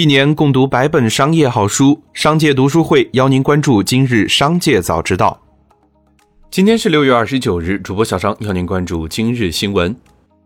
[0.00, 5.38] 一年共读百本商业好书，商界读书会邀您关注今日商界早知道。
[6.50, 9.94] 今天是六月二十九日，主播小张邀您关注今日新闻。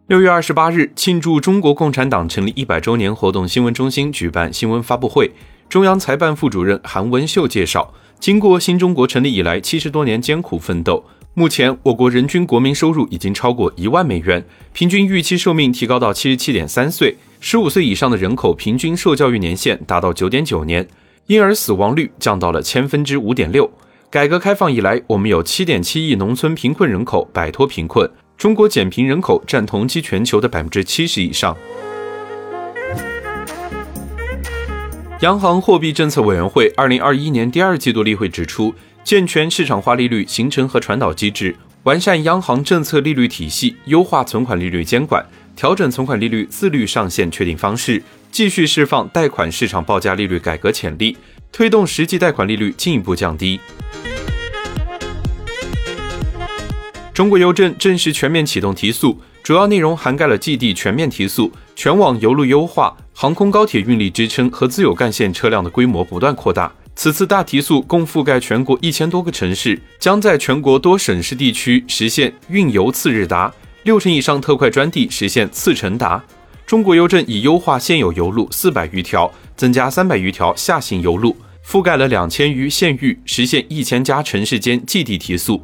[0.08, 5.30] 六月二十八日，庆祝中国共产党成立一百周年活动新闻中心举办新闻发布会。
[5.68, 11.04] 中央财办副主任韩文秀介绍，经过新中国成立以来七十多年艰苦奋斗，
[11.36, 17.16] 目前我国人均国民收入已经超过一万美元，平均预期寿命提高到七十七点三岁。
[17.40, 20.86] 十五岁以上的人口平均受教育年限达到九点九年，
[21.26, 23.68] 婴儿死亡率降到了千分之五点六。
[24.08, 31.56] 改革开放以来，我们有七点七亿农村贫困人口摆脱贫困，中国减贫人口占同期全球的百分之七十以上。
[35.22, 38.72] 央行货币政策委员会二零二一年第二季度例会指出，
[39.04, 45.22] 健全市场化利率形成和传导机制，完善央行政策利率体系，优化存款利率监管。
[45.54, 51.18] 调整存款利率自律上限确定方式，继续释放贷款市场报价利率改革潜力，
[51.52, 53.60] 推动实际贷款利率进一步降低。
[57.12, 66.72] 中国邮政正式全面启动提速，主要内容涵盖了寄递全面提速、全网邮路优化、航空高铁运力支撑和自有干线车辆的规模不断扩大。
[66.96, 73.52] 此次大提速共覆盖全国一千多个城市，将在全国多省市地区实现运邮次日达。
[73.82, 76.24] 六成以上特快专递实现次成达。
[76.64, 81.36] 中国邮政已优化现有邮路四百余条，增加三百余条下行邮路，
[81.66, 85.62] 覆盖了两千余县域，实现一千家城市间寄递提速。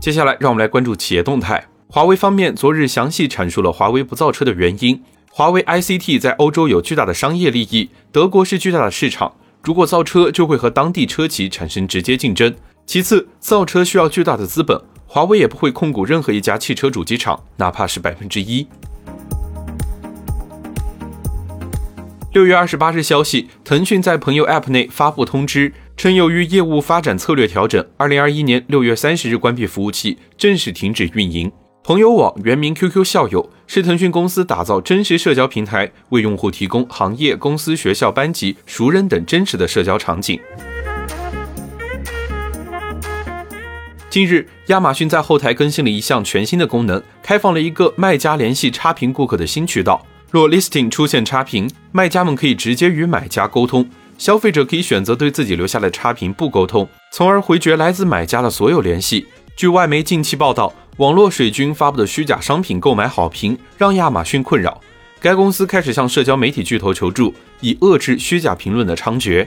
[0.00, 1.64] 接下来，让我们来关注企业动态。
[1.86, 5.02] 华为方面昨日详细阐述了华为不造车的原因。
[5.30, 12.54] 华为 ICT 在欧洲有巨大的商业利益，德国是巨大的市场，如果造车就会和当地车企产生直接竞争。
[12.86, 18.66] 其次，造车需要巨大的资本，华为也不会控股任何一家汽车主机厂，哪怕是百分之一。
[22.32, 31.52] 六月二十八日消息，腾讯在朋友 App 内发布通知，称由于业务发展策略调整，二零二一年六月三十日关闭服务器，正式停止运营。
[31.88, 40.38] 朋友网原名 QQ 校友，是腾讯公司打造真实社交平台，为用户提供行业、公司、学校、班级、熟人等真实的社交场景。
[44.10, 50.04] 近日，亚马逊在后台更新了一项全新的功能，开放了一个卖家联系差评顾客的新渠道。
[50.30, 53.88] 若 listing 出现差评，卖家们可以直接与买家沟通，
[54.18, 59.26] 消费者可以选择对自己留下的差评不沟通，从而回绝来自买家的所有联系。
[59.56, 64.80] 据外媒近期报道，网络水军发布的虚假商品购买好评让亚马逊困扰，
[65.20, 69.46] 该公司开始向社交媒体巨头求助，以遏制虚假评论的猖獗。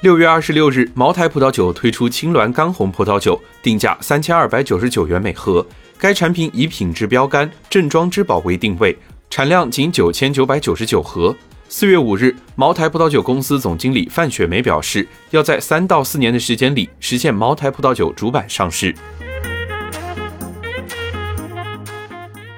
[0.00, 5.64] 六月二十六日，茅台葡萄酒推出青鸾干红葡萄酒，定价三千二百九十九元每盒。
[5.96, 8.98] 该产品以品质标杆“正装之宝”为定位，
[9.30, 11.32] 产量仅九千九百九十九盒。
[11.68, 18.94] 四月五日，茅台葡萄酒公司总经理范雪梅表示，要在三到四年的时间里实现茅台葡萄酒主板上市。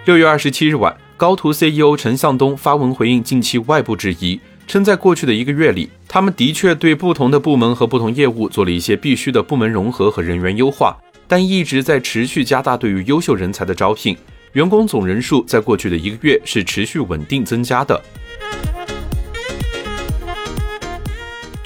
[0.04, 4.38] 六月二十七日晚，高途 CEO 陈向东发文回应近期外部质疑。
[4.66, 10.94] 称在过去的一个月里，他们的确对不同的部门和不同业务做了一些必须的部门融合和人员优化，
[11.26, 14.14] 但一直在持续加大对于优秀人才的招聘。
[14.52, 17.98] 员工总人数在过去的一个月是持续稳定增加的。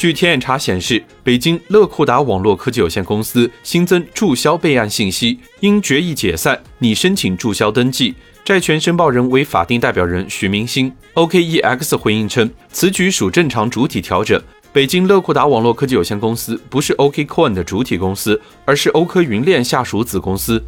[0.02, 8.12] 据天眼查显示，北京乐酷达网络科技有限公司新增注销备案信息，因决议解散，拟申请注销登记。
[8.44, 10.92] 债权申报人为法定代表人徐明星。
[11.14, 14.42] OKEX 回应称，此举属正常主体调整。
[14.72, 20.60] 北京乐酷达网络科技有限公司不是 OKCoin 的主体公司，而是欧科云链下属子公司。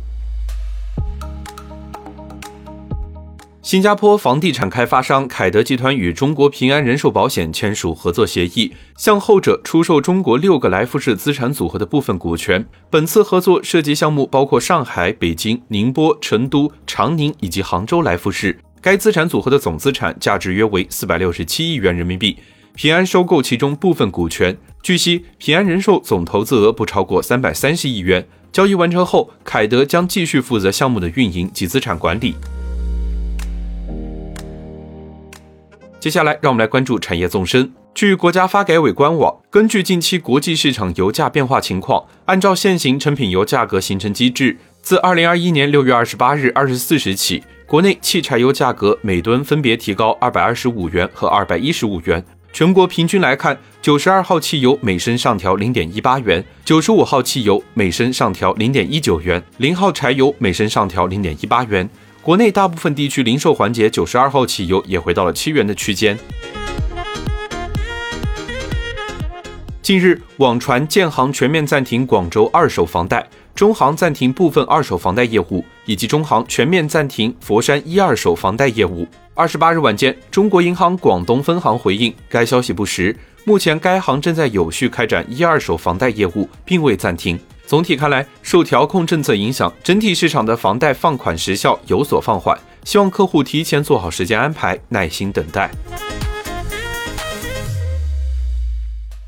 [3.64, 12.62] 新加坡房地产开发商凯德集团与中国平安人寿保险签署合作协议，向后者出售中国六个来福士资产组合的部分股权。
[12.90, 18.60] 本次合作涉及项目包括上海、北京、宁波、成都、长宁以及杭州来福士。
[18.82, 22.36] 该资产组合的总资产价值约为四百六十七亿元人民币。
[22.74, 24.54] 平安收购其中部分股权。
[24.82, 28.28] 据悉，平安人寿总投资额不超过三百三十亿元。
[28.52, 32.34] 交易完成后，凯德将继续负责项目的运营及资产管理。
[36.04, 37.72] 接下来，让我们来关注产业纵深。
[37.94, 52.22] 据国家发改委官网，根据近期国际市场油价变化情况，按照现行成品油价格形成机制，自二零二一年六月二十八日二十四时起，国内汽柴油价格每吨分别提高二百二十五元和二百一十五元。
[52.52, 61.88] 全国平均来看，九十二号汽油每升上调零点一八元，九十五号汽油每升上调零点一九元，零号柴油每升上调零点一八元。
[62.24, 66.18] 国内大部分地区零售环节九十二号汽油也回到了七元的区间。
[69.82, 79.06] 近日，网传建行全面暂停广州二手房贷，中行暂停部分二手房贷业务，以及中行全面暂停佛山一二手房贷业务。
[79.34, 87.38] 二十八日晚间，中国银行广东分行回应该消息不实，目前该行正在有序开展一二手房贷业务，并未暂停。
[87.66, 95.70] 总体看来，受调控政策影响，整体市场的房贷放款时效有所放缓，希望客户提前做好时间安排，耐心等待。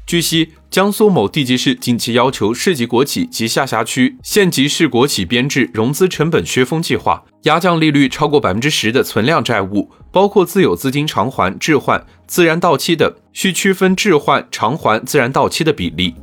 [0.07, 16.15] 据悉，江苏某地级市近期要求市级国企及下辖区、县级市国企编制融资成本削峰计划，压降利率超过百分之十的存量债务，包括自有资金偿还、置换、自然到期等，需区分置换、偿还、自然到期的比例。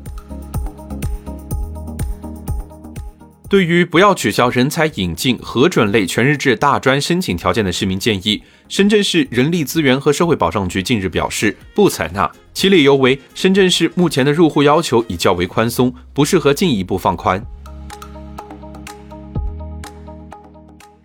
[3.54, 17.46] 对于不要取消人才引进核准类全日制大专申请条件的市民建议，深圳市人力资源和社会保障局近日表示不采纳，其理由为深圳市目前的入户要求已较为宽松，不适合进一步放宽。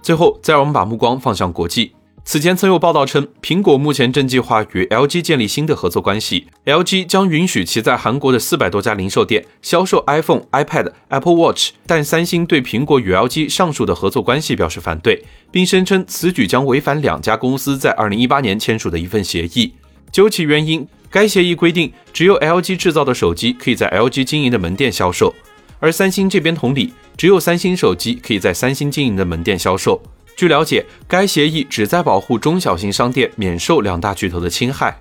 [0.00, 1.92] 最后，再让我们把目光放向国际。
[2.30, 11.70] 此前曾有报道称，苹果目前正计划与 LG 建立新的合作关系，LG 将允许其在韩国的四百多家零售店销售 iPhone、iPad、Apple Watch。
[11.86, 19.72] 但三星对苹果与 LG 上述的合作关系表示反对，并声称此举将违反两家公司在2018年签署的一份协议。
[20.12, 25.34] 究其原因，该协议规定，只有 LG 制造的手机可以在 LG 经营的门店销售，
[25.80, 30.02] 而三星这边同理，只有三星手机可以在三星经营的门店销售。
[30.38, 34.96] 据了解，该协议旨在保护中小型商店免受两大巨头的侵害。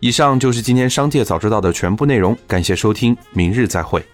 [0.00, 4.04] 以上就是今天商界早知道的全部内容，感谢收听，明日再会。